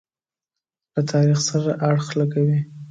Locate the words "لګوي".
2.19-2.59